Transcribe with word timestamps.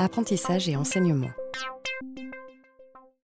apprentissage 0.00 0.68
et 0.68 0.76
enseignement. 0.76 1.30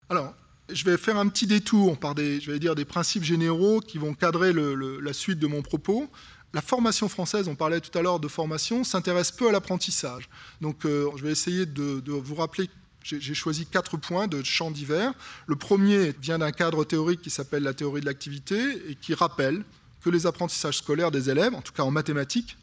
Alors, 0.09 0.33
je 0.71 0.85
vais 0.85 0.97
faire 0.97 1.17
un 1.17 1.27
petit 1.27 1.47
détour 1.47 1.97
par 1.97 2.15
des, 2.15 2.39
je 2.39 2.51
vais 2.51 2.59
dire, 2.59 2.75
des 2.75 2.85
principes 2.85 3.23
généraux 3.23 3.81
qui 3.81 3.97
vont 3.97 4.13
cadrer 4.13 4.53
la 4.53 5.13
suite 5.13 5.39
de 5.39 5.47
mon 5.47 5.61
propos. 5.61 6.09
La 6.53 6.61
formation 6.61 7.07
française, 7.07 7.47
on 7.47 7.55
parlait 7.55 7.79
tout 7.79 7.97
à 7.97 8.01
l'heure 8.01 8.19
de 8.19 8.27
formation, 8.27 8.83
s'intéresse 8.83 9.31
peu 9.31 9.49
à 9.49 9.51
l'apprentissage. 9.51 10.29
Donc, 10.59 10.85
euh, 10.85 11.09
je 11.15 11.23
vais 11.23 11.31
essayer 11.31 11.65
de, 11.65 12.11
vous 12.11 12.35
rappeler 12.35 12.69
j'ai 13.03 13.33
choisi 13.33 13.65
quatre 13.65 13.97
points 13.97 14.27
de 14.27 14.43
champs 14.43 14.69
divers. 14.69 15.13
Le 15.47 15.55
premier 15.55 16.13
vient 16.21 16.37
d'un 16.37 16.51
cadre 16.51 16.83
théorique 16.83 17.23
qui 17.23 17.31
s'appelle 17.31 17.63
la 17.63 17.73
théorie 17.73 17.99
de 17.99 18.05
l'activité 18.05 18.59
et 18.87 18.93
qui 18.93 19.15
rappelle 19.15 19.63
que 20.03 20.11
les 20.11 20.27
apprentissages 20.27 20.77
scolaires 20.77 21.09
des 21.09 21.31
élèves, 21.31 21.55
en 21.55 21.61
tout 21.61 21.73
cas 21.73 21.81
en 21.81 21.89
mathématiques, 21.89 22.57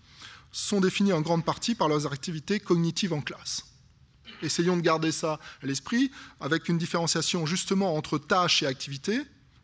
sont 0.52 0.80
définis 0.80 1.12
en 1.12 1.22
grande 1.22 1.44
partie 1.44 1.74
par 1.74 1.88
leurs 1.88 2.06
activités 2.06 2.60
cognitives 2.60 3.12
en 3.12 3.20
classe. 3.20 3.64
Essayons 4.42 4.76
de 4.76 4.82
garder 4.82 5.12
ça 5.12 5.38
à 5.62 5.66
l'esprit, 5.66 6.10
avec 6.40 6.68
une 6.68 6.78
différenciation 6.78 7.46
justement 7.46 7.96
entre 7.96 8.18
tâches 8.18 8.62
et 8.62 8.66
activités. 8.66 9.20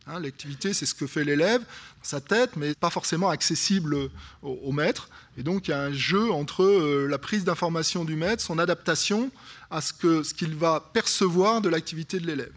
Hein, 0.07 0.21
l'activité, 0.21 0.75
c'est 0.75 0.85
ce 0.85 0.95
que 0.95 1.07
fait 1.07 1.25
l'élève, 1.25 1.63
sa 2.03 2.21
tête, 2.21 2.57
mais 2.57 2.75
pas 2.75 2.91
forcément 2.91 3.31
accessible 3.31 3.97
au, 4.43 4.73
maître. 4.73 5.09
Et 5.39 5.43
donc, 5.43 5.69
il 5.69 5.71
y 5.71 5.75
a 5.75 5.81
un 5.81 5.93
jeu 5.93 6.31
entre 6.31 6.63
euh, 6.63 7.07
la 7.09 7.17
prise 7.17 7.45
d'information 7.45 8.05
du 8.05 8.15
maître, 8.15 8.43
son 8.43 8.59
adaptation 8.59 9.31
à 9.71 9.81
ce 9.81 9.93
qu'il 9.95 10.25
ce 10.25 10.35
qu'il 10.35 10.55
va 10.55 10.81
percevoir 10.93 11.63
de 11.63 11.71
l'activité 11.71 12.21
de 12.21 12.27
l'élève. 12.27 12.53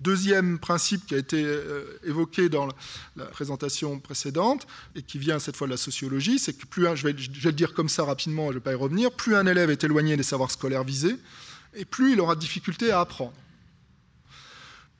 Deuxième 0.00 0.60
principe 0.60 1.06
qui 1.06 1.14
a 1.16 1.18
été 1.18 1.42
euh, 1.44 1.98
évoqué 2.04 2.48
dans 2.48 2.68
la 3.16 3.24
présentation 3.26 3.98
précédente 3.98 4.66
et 4.94 5.02
qui 5.02 5.18
vient 5.18 5.40
cette 5.40 5.56
fois 5.56 5.66
de 5.66 5.72
la 5.72 5.76
sociologie, 5.76 6.38
c'est 6.38 6.52
que 6.52 6.66
plus 6.66 6.86
un, 6.86 6.94
rapidement, 8.04 8.50
plus 9.16 9.34
un 9.34 9.46
élève 9.46 9.70
est 9.70 9.82
éloigné 9.82 10.16
des 10.16 10.22
savoirs 10.22 10.52
scolaires 10.52 10.84
visés, 10.84 11.16
et 11.74 11.84
plus 11.84 12.12
il 12.12 12.20
aura 12.20 12.36
de 12.36 12.40
difficulté 12.40 12.92
à 12.92 13.00
apprendre. 13.00 13.34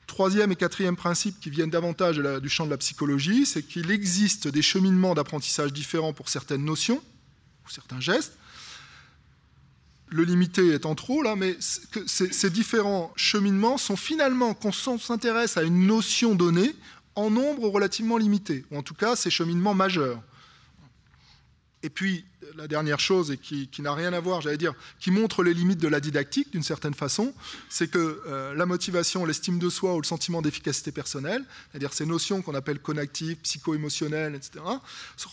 Troisième 0.05 0.51
et 0.51 0.57
quatrième 0.57 0.97
principe 0.97 1.39
qui 1.39 1.49
viennent 1.49 1.69
davantage 1.69 2.17
du 2.17 2.49
champ 2.49 2.65
de 2.65 2.71
la 2.71 2.77
psychologie, 2.77 3.45
c'est 3.45 3.63
qu'il 3.63 3.91
existe 3.91 4.49
des 4.49 4.61
cheminements 4.61 5.13
d'apprentissage 5.13 5.71
différents 5.71 6.11
pour 6.11 6.27
certaines 6.27 6.65
notions 6.65 7.01
ou 7.65 7.69
certains 7.69 8.01
gestes, 8.01 8.33
le 10.09 10.23
limité 10.23 10.73
étant 10.73 10.95
trop 10.95 11.21
là, 11.21 11.35
mais 11.35 11.57
ces, 11.59 12.49
différents 12.49 13.11
cheminements 13.15 13.77
sont 13.77 13.95
finalement, 13.95 14.53
qu'on 14.53 14.71
s'intéresse 14.71 15.57
à 15.57 15.63
une 15.63 15.85
notion 15.85 16.35
donnée, 16.35 16.75
en 17.15 17.29
nombre 17.29 17.67
relativement 17.67 18.17
limité, 18.17 18.65
ou 18.71 18.77
en 18.77 18.83
tout 18.83 18.93
cas 18.93 19.15
ces 19.15 19.29
cheminements 19.29 19.73
majeurs. 19.73 20.21
Et 21.83 21.89
puis, 21.89 22.25
la 22.55 22.67
dernière 22.67 22.99
chose, 22.99 23.31
et 23.31 23.37
qui, 23.37 23.81
n'a 23.81 23.93
rien 23.93 24.11
à 24.13 24.19
voir, 24.19 24.41
j'allais 24.41 24.57
dire, 24.57 24.73
qui 24.99 25.11
montre 25.11 25.43
les 25.43 25.53
limites 25.53 25.79
de 25.79 25.87
la 25.87 25.99
didactique 25.99 26.51
d'une 26.51 26.63
certaine 26.63 26.93
façon, 26.93 27.33
c'est 27.69 27.89
que 27.89 28.21
euh, 28.27 28.53
la 28.53 28.65
motivation, 28.65 29.25
l'estime 29.25 29.59
de 29.59 29.69
soi 29.69 29.95
ou 29.95 30.01
le 30.01 30.05
sentiment 30.05 30.41
d'efficacité 30.41 30.91
personnelle, 30.91 31.43
c'est-à-dire 31.71 31.93
ces 31.93 32.05
notions 32.05 32.41
qu'on 32.41 32.55
appelle 32.55 32.79
connectives, 32.79 33.37
psycho-émotionnelles, 33.37 34.35
etc., 34.35 34.59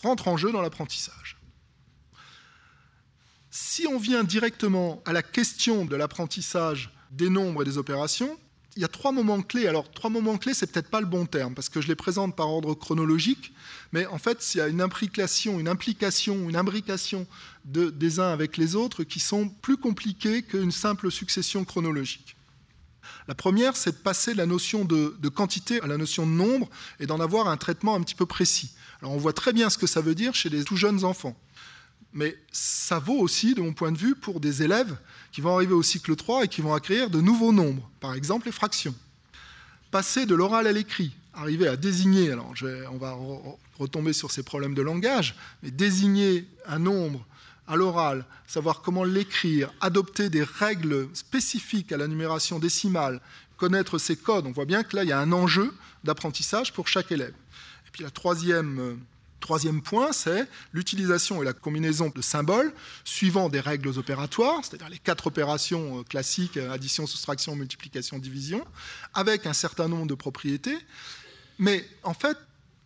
rentrent 0.03 0.27
en 0.27 0.37
jeu 0.37 0.51
dans 0.51 0.61
l'apprentissage. 0.61 1.36
Si 3.59 3.87
on 3.87 3.97
vient 3.97 4.23
directement 4.23 5.01
à 5.03 5.13
la 5.13 5.23
question 5.23 5.83
de 5.83 5.95
l'apprentissage 5.95 6.93
des 7.09 7.27
nombres 7.27 7.63
et 7.63 7.65
des 7.65 7.79
opérations, 7.79 8.37
il 8.75 8.83
y 8.83 8.85
a 8.85 8.87
trois 8.87 9.11
moments 9.11 9.41
clés. 9.41 9.65
Alors, 9.65 9.89
trois 9.89 10.11
moments 10.11 10.37
clés, 10.37 10.53
c'est 10.53 10.71
peut-être 10.71 10.91
pas 10.91 11.01
le 11.01 11.07
bon 11.07 11.25
terme, 11.25 11.55
parce 11.55 11.67
que 11.67 11.81
je 11.81 11.87
les 11.87 11.95
présente 11.95 12.35
par 12.35 12.49
ordre 12.53 12.75
chronologique, 12.75 13.51
mais 13.93 14.05
en 14.05 14.19
fait, 14.19 14.53
il 14.53 14.59
y 14.59 14.61
a 14.61 14.67
une 14.67 14.79
implication, 14.79 15.59
une 15.59 15.67
implication, 15.67 16.47
une 16.47 16.55
imbrication 16.55 17.25
des 17.65 18.19
uns 18.19 18.31
avec 18.31 18.57
les 18.57 18.75
autres 18.75 19.03
qui 19.03 19.19
sont 19.19 19.49
plus 19.49 19.77
compliquées 19.77 20.43
qu'une 20.43 20.71
simple 20.71 21.09
succession 21.09 21.65
chronologique. 21.65 22.35
La 23.27 23.33
première, 23.33 23.75
c'est 23.75 23.91
de 23.91 24.03
passer 24.03 24.35
la 24.35 24.45
notion 24.45 24.85
de, 24.85 25.17
de, 25.19 25.29
quantité 25.29 25.81
à 25.81 25.87
la 25.87 25.97
notion 25.97 26.27
de 26.27 26.31
nombre 26.31 26.69
et 26.99 27.07
d'en 27.07 27.19
avoir 27.19 27.47
un 27.47 27.57
traitement 27.57 27.95
un 27.95 28.01
petit 28.01 28.13
peu 28.13 28.27
précis. 28.27 28.69
Alors, 29.01 29.13
on 29.13 29.17
voit 29.17 29.33
très 29.33 29.51
bien 29.51 29.71
ce 29.71 29.79
que 29.79 29.87
ça 29.87 30.01
veut 30.01 30.13
dire 30.13 30.35
chez 30.35 30.49
les 30.49 30.63
tout 30.63 30.77
jeunes 30.77 31.03
enfants. 31.03 31.35
Mais 32.13 32.37
ça 32.51 32.99
vaut 32.99 33.19
aussi, 33.19 33.53
de 33.53 33.61
mon 33.61 33.73
point 33.73 33.91
de 33.91 33.97
vue, 33.97 34.15
pour 34.15 34.39
des 34.39 34.63
élèves 34.63 34.97
qui 35.31 35.41
vont 35.41 35.55
arriver 35.55 35.73
au 35.73 35.83
cycle 35.83 36.15
3 36.15 36.45
et 36.45 36.47
qui 36.47 36.61
vont 36.61 36.73
acquérir 36.73 37.09
de 37.09 37.21
nouveaux 37.21 37.51
nombres, 37.51 37.89
par 37.99 38.13
exemple 38.13 38.45
les 38.45 38.51
fractions. 38.51 38.95
Passer 39.91 40.25
de 40.25 40.35
l'oral 40.35 40.67
à 40.67 40.71
l'écrit, 40.71 41.15
arriver 41.33 41.67
à 41.67 41.77
désigner, 41.77 42.31
alors 42.31 42.53
on 42.91 42.97
va 42.97 43.17
retomber 43.77 44.13
sur 44.13 44.31
ces 44.31 44.43
problèmes 44.43 44.73
de 44.73 44.81
langage, 44.81 45.35
mais 45.63 45.71
désigner 45.71 46.47
un 46.65 46.79
nombre 46.79 47.25
à 47.67 47.75
l'oral, 47.75 48.25
savoir 48.47 48.81
comment 48.81 49.03
l'écrire, 49.03 49.71
adopter 49.81 50.29
des 50.29 50.43
règles 50.43 51.09
spécifiques 51.13 51.91
à 51.91 51.97
la 51.97 52.07
numération 52.07 52.59
décimale, 52.59 53.21
connaître 53.57 53.97
ses 53.97 54.15
codes, 54.15 54.47
on 54.47 54.51
voit 54.51 54.65
bien 54.65 54.83
que 54.83 54.95
là, 54.95 55.03
il 55.03 55.09
y 55.09 55.13
a 55.13 55.19
un 55.19 55.31
enjeu 55.31 55.73
d'apprentissage 56.03 56.71
pour 56.73 56.87
chaque 56.87 57.11
élève. 57.11 57.33
Et 57.87 57.91
puis 57.91 58.03
la 58.03 58.11
troisième 58.11 58.79
euh, 58.79 58.95
Troisième 59.39 59.81
point, 59.81 60.11
c'est 60.13 60.47
l'utilisation 60.73 61.41
et 61.41 61.45
la 61.45 61.53
combinaison 61.53 62.11
de 62.13 62.21
symboles 62.21 62.73
suivant 63.05 63.49
des 63.49 63.59
règles 63.59 63.89
opératoires, 63.89 64.61
c'est-à-dire 64.63 64.89
les 64.89 64.97
quatre 64.97 65.27
opérations 65.27 65.99
euh, 65.99 66.03
classiques, 66.03 66.57
euh, 66.57 66.71
addition, 66.71 67.05
soustraction, 67.05 67.55
multiplication, 67.55 68.17
division, 68.17 68.65
avec 69.13 69.45
un 69.45 69.53
certain 69.53 69.87
nombre 69.87 70.07
de 70.07 70.15
propriétés. 70.15 70.77
Mais 71.59 71.85
en 72.03 72.15
fait, 72.15 72.37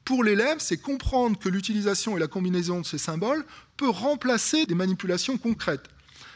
pour 0.04 0.24
l'élève, 0.24 0.58
c'est 0.60 0.78
comprendre 0.78 1.40
que 1.40 1.48
l'utilisation 1.48 2.18
et 2.18 2.20
la 2.20 2.28
combinaison 2.28 2.82
de 2.82 2.86
ces 2.86 2.98
symboles 2.98 3.46
peut 3.78 3.90
remplacer 3.90 4.66
des 4.66 4.76
manipulations 4.76 5.38
concrètes. 5.38 5.88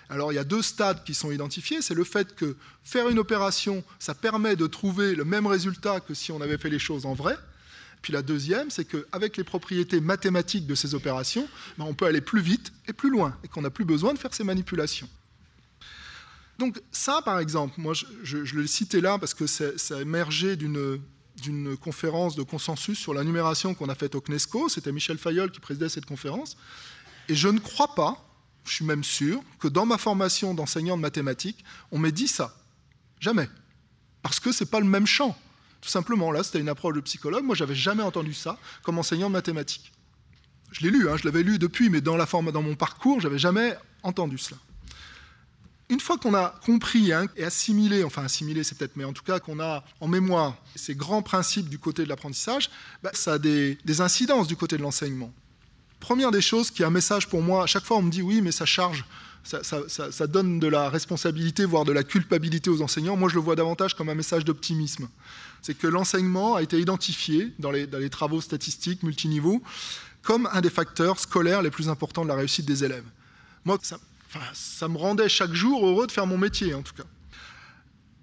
Alors 0.10 0.32
il 0.32 0.36
y 0.36 0.40
a 0.40 0.44
deux 0.44 0.62
stades 0.62 1.04
qui 1.04 1.14
sont 1.14 1.32
identifiés. 1.32 1.82
C'est 1.82 1.94
le 1.94 2.04
fait 2.04 2.36
que 2.36 2.56
faire 2.84 3.10
une 3.10 3.20
opération, 3.20 3.84
ça 4.00 4.14
permet 4.14 4.56
de 4.56 4.68
trouver 4.68 5.16
le 5.16 5.26
même 5.26 5.48
résultat 5.48 6.00
que 6.00 6.14
si 6.14 6.32
on 6.32 6.42
avait 6.42 6.58
fait 6.58 6.70
les 6.70 6.80
choses 6.80 7.06
en 7.06 7.14
vrai. 7.14 7.36
Puis 8.06 8.14
la 8.14 8.22
deuxième, 8.22 8.70
c'est 8.70 8.86
qu'avec 8.86 9.36
les 9.36 9.44
propriétés 9.44 10.00
mathématiques 10.00 10.68
de 10.68 10.76
ces 10.76 10.94
opérations, 10.94 11.50
ben, 11.80 11.86
on 11.86 11.96
peut 11.96 12.06
aller 12.06 12.22
plus 12.22 12.40
vite 12.40 12.72
et 12.88 12.94
plus 12.94 13.10
loin, 13.10 13.36
et 13.44 13.48
qu'on 13.48 13.64
n'a 13.64 13.72
plus 13.72 13.84
besoin 13.84 14.14
de 14.14 14.20
faire 14.20 14.32
ces 14.32 14.44
manipulations. 14.44 15.10
Donc 16.60 16.80
ça, 16.92 17.24
par 17.24 17.40
exemple, 17.40 17.74
moi 17.82 17.94
je, 17.96 18.38
le 18.38 18.68
citais 18.68 19.02
là 19.02 19.18
parce 19.18 19.34
que 19.34 19.48
ça 19.48 19.98
a 19.98 20.02
émergé 20.02 20.56
d'une 20.56 21.78
conférence 21.78 22.36
de 22.36 22.44
consensus 22.44 23.00
sur 23.00 23.16
la 23.16 23.24
numération 23.24 23.74
qu'on 23.74 23.90
a 23.90 23.96
faite 23.96 24.14
au 24.14 24.22
CNESCO. 24.22 24.70
C'était 24.70 24.92
Michel 24.92 25.18
Fayol 25.18 25.50
qui 25.50 25.60
présidait 25.60 25.90
cette 25.90 26.06
conférence. 26.06 26.58
Et 27.28 27.34
je 27.34 27.48
ne 27.48 27.58
crois 27.58 27.96
pas, 27.96 28.24
je 28.66 28.74
suis 28.74 28.86
même 28.86 29.04
sûr, 29.04 29.42
que 29.58 29.68
dans 29.68 29.88
ma 29.88 29.98
formation 29.98 30.54
d'enseignant 30.54 30.96
de 30.96 31.02
mathématiques, 31.02 31.66
on 31.92 31.98
m'ait 31.98 32.12
dit 32.12 32.28
ça. 32.28 32.56
Jamais. 33.20 33.50
Parce 34.22 34.40
que 34.40 34.52
ce 34.52 34.64
n'est 34.64 34.70
pas 34.70 34.80
le 34.80 34.86
même 34.86 35.08
champ. 35.08 35.36
Tout 35.82 35.90
simplement, 35.90 36.32
là, 36.32 36.44
c'était 36.44 36.60
une 36.60 36.70
approche 36.70 36.96
de 36.96 37.02
psychologue. 37.02 37.44
Moi, 37.44 37.56
j'avais 37.56 37.76
jamais 37.76 38.04
entendu 38.04 38.34
ça 38.34 38.58
comme 38.84 38.98
enseignant 38.98 39.28
de 39.28 39.34
mathématiques. 39.34 39.92
Je 40.72 40.82
l'ai 40.82 40.90
lu, 40.90 41.10
hein, 41.10 41.16
je 41.18 41.26
l'avais 41.26 41.44
lu 41.44 41.58
depuis, 41.60 41.90
mais 41.90 42.02
dans, 42.02 42.18
la 42.18 42.26
forme, 42.26 42.52
dans 42.52 42.62
mon 42.62 42.76
parcours, 42.76 43.22
j'avais 43.22 43.38
jamais 43.38 43.78
entendu 44.04 44.38
cela. 44.38 44.58
Une 45.88 46.00
fois 46.00 46.18
qu'on 46.18 46.34
a 46.34 46.60
compris 46.66 47.14
hein, 47.14 47.28
et 47.36 47.44
assimilé, 47.44 48.04
enfin 48.04 48.24
assimilé 48.24 48.64
c'est 48.64 48.76
peut-être, 48.76 48.98
mais 48.98 49.04
en 49.04 49.14
tout 49.14 49.24
cas 49.24 49.40
qu'on 49.40 49.60
a 49.60 49.84
en 50.02 50.08
mémoire 50.08 50.58
ces 50.76 50.96
grands 50.96 51.22
principes 51.22 51.70
du 51.70 51.78
côté 51.78 52.04
de 52.04 52.10
l'apprentissage, 52.10 52.72
bah, 53.04 53.12
ça 53.14 53.34
a 53.34 53.38
des, 53.38 53.78
des, 53.86 54.02
incidences 54.02 54.48
du 54.48 54.56
côté 54.56 54.78
de 54.78 54.82
l'enseignement. 54.82 55.32
Première 56.00 56.32
des 56.32 56.42
choses 56.42 56.72
qui 56.72 56.84
est 56.84 56.86
un 56.86 56.92
message 56.92 57.28
pour 57.28 57.42
moi, 57.42 57.64
à 57.64 57.68
chaque 57.68 57.84
fois 57.84 57.98
on 57.98 58.02
me 58.02 58.12
dit 58.12 58.22
oui 58.22 58.42
mais 58.42 58.52
ça 58.52 58.66
charge, 58.66 59.06
ça, 59.46 60.28
donne 60.28 60.60
de 60.60 60.68
la 60.68 60.90
responsabilité, 60.90 61.66
voire 61.66 61.86
de 61.86 61.92
la 61.92 62.04
culpabilité 62.04 62.70
aux 62.70 62.82
enseignants. 62.82 63.16
Moi, 63.16 63.30
je 63.30 63.36
le 63.36 63.42
vois 63.42 63.56
davantage 63.56 63.94
comme 63.94 64.10
un 64.10 64.16
message 64.16 64.44
d'optimisme. 64.44 65.08
C'est 65.62 65.78
que 65.78 65.88
l'enseignement 65.88 66.56
a 66.56 66.64
été 66.64 66.80
identifié 66.80 67.52
dans 67.60 67.72
les, 67.72 68.10
travaux 68.10 68.42
statistiques 68.42 69.04
multiniveaux 69.04 69.62
comme 70.24 70.50
un 70.52 70.62
des 70.62 70.72
facteurs 70.72 71.20
scolaires 71.20 71.62
les 71.62 71.70
plus 71.70 71.90
importants 71.90 72.24
de 72.24 72.30
la 72.30 72.36
réussite 72.36 72.66
des 72.66 72.84
élèves. 72.84 73.06
Moi, 73.64 73.78
ça, 74.54 74.88
me 74.88 74.98
rendait 74.98 75.30
chaque 75.30 75.54
jour 75.54 75.86
heureux 75.86 76.08
de 76.08 76.12
faire 76.12 76.26
mon 76.26 76.38
métier, 76.38 76.74
en 76.74 76.82
tout 76.82 76.94
cas. 76.94 77.04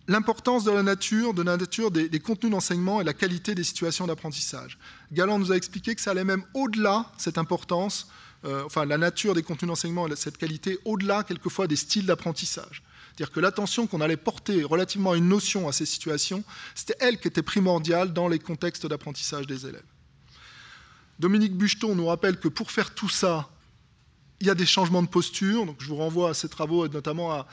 L'importance 0.09 0.65
de 0.65 0.73
la 0.73 0.83
nature, 0.83 1.33
de 1.33 1.43
la 1.43 1.57
nature 1.57 1.91
des, 1.93 2.09
contenus 2.21 2.51
d'enseignement 2.51 3.01
et 3.01 3.05
la 3.05 3.15
qualité 3.15 3.55
des 3.55 3.63
situations 3.63 4.07
d'apprentissage. 4.07 4.79
Galant 5.13 5.39
nous 5.39 5.53
a 5.53 5.57
expliqué 5.57 5.95
que 5.95 6.01
ça 6.01 6.11
allait 6.11 6.25
même 6.25 6.43
au-delà, 6.55 7.13
cette 7.19 7.39
importance, 7.39 8.09
euh, 8.45 8.65
enfin 8.65 8.85
la 8.85 8.99
nature 8.99 9.35
des 9.35 9.45
contenus 9.45 9.69
d'enseignement 9.69 10.09
et 10.09 10.17
cette 10.17 10.39
qualité 10.39 10.81
au-delà 10.85 11.23
quelquefois 11.23 11.69
des 11.69 11.77
styles 11.77 12.07
d'apprentissage. 12.07 12.83
C'est-à-dire 13.15 13.33
que 13.33 13.39
l'attention 13.39 13.87
qu'on 13.87 14.01
allait 14.01 14.17
porter 14.17 14.65
relativement 14.65 15.13
à 15.13 15.17
une 15.17 15.29
notion 15.29 15.69
à 15.69 15.73
ces 15.73 15.87
situations, 15.87 16.43
c'était 16.75 16.97
elle 16.99 17.21
qui 17.21 17.29
était 17.29 17.43
primordiale 17.43 18.13
dans 18.13 18.27
les 18.27 18.41
contextes 18.41 18.87
d'apprentissage 18.87 19.47
des 19.47 19.67
élèves. 19.67 19.85
Dominique 21.21 21.57
Bucheton 21.57 21.95
nous 21.95 22.07
rappelle 22.07 22.41
que 22.41 22.49
pour 22.49 22.73
faire 22.73 22.93
tout 22.95 23.09
ça, 23.09 23.49
il 24.43 24.47
y 24.47 24.51
a 24.51 24.57
des 24.57 24.67
changements 24.67 25.05
de 25.05 25.09
posture, 25.09 25.67
donc 25.67 25.77
je 25.79 25.87
vous 25.87 25.95
renvoie 25.95 26.31
à 26.31 26.35
ces 26.35 26.49
travaux, 26.49 26.89
notamment 26.89 27.31
à, 27.31 27.47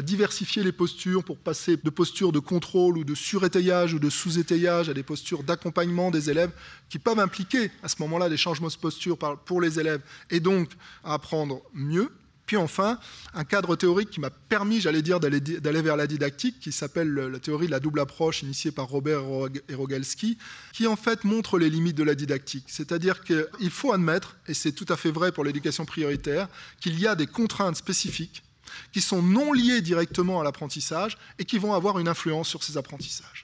diversifier 0.00 0.62
les 0.62 0.72
postures 0.72 1.22
pour 1.22 1.36
passer 1.36 1.76
de 1.76 1.90
postures 1.90 2.32
de 2.32 2.38
contrôle 2.38 2.96
ou 2.96 3.04
de 3.04 3.14
surétayage 3.14 3.92
ou 3.92 3.98
de 3.98 4.08
sous-étayage 4.08 4.88
à 4.88 4.94
des 4.94 5.02
postures 5.02 5.42
d'accompagnement 5.42 6.10
des 6.10 6.30
élèves 6.30 6.50
qui 6.88 6.98
peuvent 6.98 7.18
impliquer 7.18 7.70
à 7.82 7.88
ce 7.88 7.96
moment-là 7.98 8.30
des 8.30 8.38
changements 8.38 8.68
de 8.68 8.72
posture 8.72 9.18
pour 9.18 9.60
les 9.60 9.78
élèves 9.78 10.00
et 10.30 10.40
donc 10.40 10.70
à 11.04 11.12
apprendre 11.12 11.60
mieux. 11.74 12.10
Puis 12.46 12.56
enfin, 12.56 12.98
un 13.32 13.44
cadre 13.44 13.74
théorique 13.74 14.10
qui 14.10 14.20
m'a 14.20 14.30
permis, 14.30 14.80
j'allais 14.80 15.02
dire, 15.02 15.18
d'aller 15.18 15.82
vers 15.82 15.96
la 15.96 16.06
didactique, 16.06 16.60
qui 16.60 16.72
s'appelle 16.72 17.12
la 17.12 17.38
théorie 17.38 17.66
de 17.66 17.70
la 17.70 17.80
double 17.80 18.00
approche 18.00 18.42
initiée 18.42 18.70
par 18.70 18.88
Robert 18.88 19.22
Erogalski, 19.68 20.36
qui 20.72 20.86
en 20.86 20.96
fait 20.96 21.24
montre 21.24 21.58
les 21.58 21.70
limites 21.70 21.96
de 21.96 22.02
la 22.02 22.14
didactique. 22.14 22.64
C'est-à-dire 22.68 23.22
qu'il 23.22 23.70
faut 23.70 23.92
admettre, 23.92 24.36
et 24.46 24.54
c'est 24.54 24.72
tout 24.72 24.86
à 24.88 24.96
fait 24.96 25.10
vrai 25.10 25.32
pour 25.32 25.44
l'éducation 25.44 25.86
prioritaire, 25.86 26.48
qu'il 26.80 26.98
y 26.98 27.06
a 27.06 27.14
des 27.14 27.26
contraintes 27.26 27.76
spécifiques 27.76 28.42
qui 28.92 29.00
sont 29.00 29.22
non 29.22 29.52
liées 29.52 29.80
directement 29.80 30.40
à 30.40 30.44
l'apprentissage 30.44 31.16
et 31.38 31.44
qui 31.44 31.58
vont 31.58 31.72
avoir 31.74 31.98
une 31.98 32.08
influence 32.08 32.48
sur 32.48 32.62
ces 32.62 32.76
apprentissages. 32.76 33.43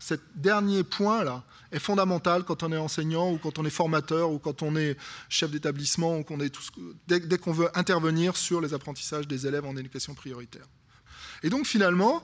Ce 0.00 0.14
dernier 0.34 0.82
point-là, 0.82 1.44
est 1.72 1.78
fondamentale 1.78 2.44
quand 2.44 2.62
on 2.62 2.72
est 2.72 2.76
enseignant 2.76 3.32
ou 3.32 3.38
quand 3.38 3.58
on 3.58 3.64
est 3.64 3.70
formateur 3.70 4.30
ou 4.30 4.38
quand 4.38 4.62
on 4.62 4.76
est 4.76 4.96
chef 5.28 5.50
d'établissement 5.50 6.18
ou 6.18 6.24
qu'on 6.24 6.40
est 6.40 6.54
dès 7.06 7.38
qu'on 7.38 7.52
veut 7.52 7.70
intervenir 7.78 8.36
sur 8.36 8.60
les 8.60 8.74
apprentissages 8.74 9.28
des 9.28 9.46
élèves 9.46 9.64
en 9.64 9.76
éducation 9.76 10.14
prioritaire. 10.14 10.66
Et 11.42 11.50
donc 11.50 11.66
finalement, 11.66 12.22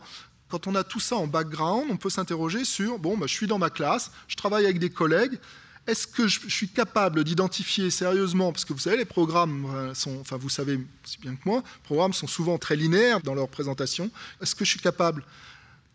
quand 0.48 0.66
on 0.66 0.74
a 0.74 0.84
tout 0.84 1.00
ça 1.00 1.16
en 1.16 1.26
background, 1.26 1.86
on 1.90 1.96
peut 1.96 2.10
s'interroger 2.10 2.64
sur, 2.64 2.98
bon, 2.98 3.16
bah, 3.16 3.26
je 3.26 3.34
suis 3.34 3.46
dans 3.46 3.58
ma 3.58 3.70
classe, 3.70 4.10
je 4.28 4.36
travaille 4.36 4.64
avec 4.64 4.78
des 4.78 4.90
collègues, 4.90 5.38
est-ce 5.86 6.06
que 6.06 6.26
je 6.26 6.48
suis 6.48 6.68
capable 6.68 7.22
d'identifier 7.22 7.90
sérieusement, 7.90 8.52
parce 8.52 8.64
que 8.64 8.72
vous 8.72 8.80
savez, 8.80 8.96
les 8.96 9.04
programmes 9.04 9.66
euh, 9.72 9.94
sont, 9.94 10.18
enfin 10.20 10.36
vous 10.36 10.48
savez 10.48 10.80
si 11.04 11.18
bien 11.18 11.36
que 11.36 11.42
moi, 11.44 11.62
les 11.64 11.82
programmes 11.84 12.12
sont 12.12 12.26
souvent 12.26 12.58
très 12.58 12.74
linéaires 12.74 13.20
dans 13.20 13.34
leur 13.34 13.48
présentation, 13.48 14.10
est-ce 14.40 14.56
que 14.56 14.64
je 14.64 14.70
suis 14.70 14.80
capable 14.80 15.24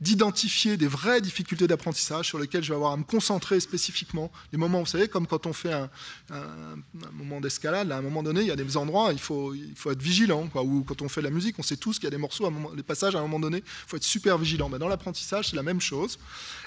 d'identifier 0.01 0.77
des 0.77 0.87
vraies 0.87 1.21
difficultés 1.21 1.67
d'apprentissage 1.67 2.27
sur 2.27 2.39
lesquelles 2.39 2.63
je 2.63 2.69
vais 2.69 2.75
avoir 2.75 2.93
à 2.93 2.97
me 2.97 3.03
concentrer 3.03 3.59
spécifiquement. 3.59 4.31
Des 4.51 4.57
moments, 4.57 4.79
vous 4.79 4.87
savez, 4.87 5.07
comme 5.07 5.27
quand 5.27 5.45
on 5.45 5.53
fait 5.53 5.71
un, 5.71 5.89
moment 7.13 7.39
d'escalade, 7.39 7.91
à 7.91 7.97
un 7.97 8.01
moment 8.01 8.23
donné, 8.23 8.41
il 8.41 8.47
y 8.47 8.51
a 8.51 8.55
des 8.55 8.77
endroits, 8.77 9.13
il 9.13 9.19
faut, 9.19 9.53
il 9.53 9.75
faut 9.75 9.91
être 9.91 10.01
vigilant. 10.01 10.49
Ou 10.55 10.83
quand 10.83 11.03
on 11.03 11.09
fait 11.09 11.21
la 11.21 11.29
musique, 11.29 11.59
on 11.59 11.63
sait 11.63 11.77
tous 11.77 11.95
qu'il 11.95 12.05
y 12.05 12.07
a 12.07 12.11
des 12.11 12.17
morceaux, 12.17 12.47
à 12.47 12.75
des 12.75 12.83
passages 12.83 13.15
à 13.15 13.19
un 13.19 13.23
moment 13.23 13.39
donné, 13.39 13.57
il 13.59 13.63
faut 13.87 13.97
être 13.97 14.03
super 14.03 14.39
vigilant. 14.39 14.69
Dans 14.69 14.87
l'apprentissage, 14.87 15.49
c'est 15.49 15.55
la 15.55 15.63
même 15.63 15.81
chose. 15.81 16.17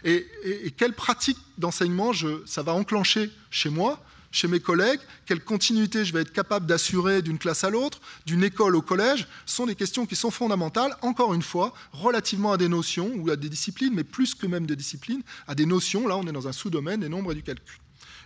Et, 0.04 0.26
et, 0.44 0.68
et 0.68 0.70
quelle 0.70 0.92
pratique 0.92 1.38
d'enseignement 1.58 2.12
ça 2.46 2.62
va 2.62 2.72
enclencher 2.72 3.30
chez 3.50 3.68
moi 3.68 4.00
chez 4.34 4.48
mes 4.48 4.58
collègues, 4.58 4.98
quelle 5.26 5.42
continuité 5.42 6.04
je 6.04 6.12
vais 6.12 6.22
être 6.22 6.32
capable 6.32 6.66
d'assurer 6.66 7.22
d'une 7.22 7.38
classe 7.38 7.62
à 7.62 7.70
l'autre, 7.70 8.00
d'une 8.26 8.42
école 8.42 8.74
au 8.74 8.82
collège, 8.82 9.28
sont 9.46 9.64
des 9.64 9.76
questions 9.76 10.06
qui 10.06 10.16
sont 10.16 10.32
fondamentales, 10.32 10.94
encore 11.02 11.34
une 11.34 11.42
fois, 11.42 11.72
relativement 11.92 12.52
à 12.52 12.56
des 12.56 12.68
notions 12.68 13.12
ou 13.14 13.30
à 13.30 13.36
des 13.36 13.48
disciplines, 13.48 13.94
mais 13.94 14.02
plus 14.02 14.34
que 14.34 14.48
même 14.48 14.66
des 14.66 14.74
disciplines, 14.74 15.22
à 15.46 15.54
des 15.54 15.66
notions. 15.66 16.08
Là, 16.08 16.16
on 16.16 16.26
est 16.26 16.32
dans 16.32 16.48
un 16.48 16.52
sous-domaine 16.52 17.00
des 17.00 17.08
nombres 17.08 17.30
et 17.30 17.36
du 17.36 17.44
calcul. 17.44 17.78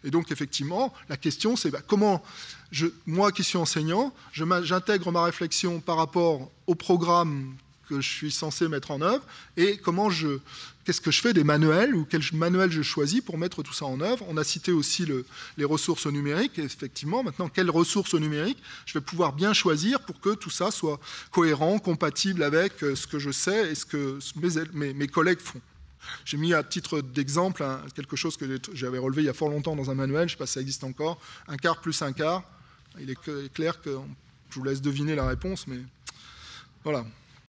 Et 0.03 0.11
donc, 0.11 0.33
effectivement, 0.33 0.95
la 1.11 1.19
question, 1.19 1.57
c'est 1.57 1.71
bah, 1.71 1.83
comment, 1.87 2.23
moi 3.05 3.31
qui 3.31 3.45
suis 3.45 3.59
enseignant, 3.59 4.15
j'intègre 4.33 5.13
ma 5.13 5.25
réflexion 5.25 5.81
par 5.81 5.99
rapport 5.99 6.51
au 6.67 6.75
programme 6.75 7.55
que 7.89 8.01
je 8.01 8.09
suis 8.09 8.31
censé 8.31 8.69
mettre 8.69 8.91
en 8.91 9.01
œuvre 9.01 9.25
et 9.57 9.79
comment 9.79 10.11
je, 10.11 10.39
qu'est-ce 10.85 11.01
que 11.01 11.11
je 11.11 11.21
fais 11.21 11.33
des 11.33 11.45
manuels 11.45 11.95
ou 11.95 12.05
quel 12.05 12.23
manuel 12.33 12.71
je 12.71 12.83
choisis 12.83 13.21
pour 13.21 13.37
mettre 13.37 13.63
tout 13.63 13.73
ça 13.73 13.85
en 13.85 14.01
œuvre. 14.01 14.25
On 14.29 14.37
a 14.37 14.45
cité 14.45 14.73
aussi 14.73 15.05
le, 15.05 15.27
les 15.57 15.65
ressources 15.65 16.07
numériques. 16.07 16.59
Effectivement, 16.59 17.23
maintenant, 17.23 17.49
quelles 17.49 17.71
ressources 17.71 18.15
numériques 18.15 18.63
je 18.87 18.95
vais 18.95 19.05
pouvoir 19.05 19.33
bien 19.33 19.53
choisir 19.53 20.01
pour 20.01 20.21
que 20.21 20.35
tout 20.35 20.51
ça 20.51 20.71
soit 20.71 20.99
cohérent, 21.31 21.79
compatible 21.79 22.43
avec 22.43 22.83
euh, 22.83 22.95
ce 22.95 23.07
que 23.07 23.19
je 23.19 23.31
sais 23.31 23.73
et 23.73 23.75
ce 23.75 23.85
que 23.85 24.19
mes, 24.73 24.95
mes, 24.95 25.09
collègues 25.09 25.41
font. 25.41 25.61
J'ai 26.25 26.39
mis 26.39 26.55
à 26.55 26.63
titre 26.63 27.01
d'exemple 27.01 27.67
quelque 27.95 28.17
chose 28.17 28.37
que 28.37 28.47
j'avais 28.73 28.99
relevé 28.99 29.23
il 29.23 29.27
y 29.27 29.31
a 29.31 29.35
fort 29.35 29.51
longtemps 29.51 29.77
dans 29.77 29.91
un 29.91 29.95
manuel, 29.95 30.29
je 30.29 30.35
ne 30.35 30.37
sais 30.37 30.37
pas 30.37 30.47
si 30.47 30.55
ça 30.55 30.61
existe 30.61 30.85
encore, 30.85 31.21
un 31.49 31.57
quart 31.57 31.81
plus 31.81 32.01
un 32.01 32.13
quart. 32.13 32.45
Il 32.99 33.11
est 33.11 33.53
clair 33.53 33.81
que 33.83 33.99
je 34.49 34.55
vous 34.55 34.65
laisse 34.65 34.81
deviner 34.81 35.15
la 35.15 35.27
réponse, 35.27 35.67
mais 35.67 35.81
voilà. 36.83 37.05